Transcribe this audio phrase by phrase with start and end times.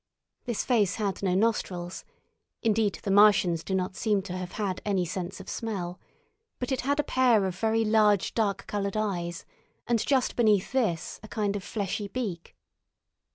[0.45, 5.39] This face had no nostrils—indeed, the Martians do not seem to have had any sense
[5.39, 5.99] of smell,
[6.57, 9.45] but it had a pair of very large dark coloured eyes,
[9.85, 12.55] and just beneath this a kind of fleshy beak.